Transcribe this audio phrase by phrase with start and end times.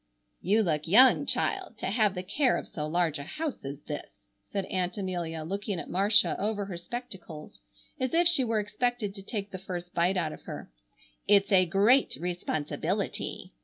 [0.41, 4.25] "You look young, child, to have the care of so large a house as this,"
[4.49, 7.59] said Aunt Amelia, looking at Marcia over her spectacles
[7.99, 10.71] as if she were expected to take the first bite out of her.
[11.27, 13.53] "It's a great responsibility!"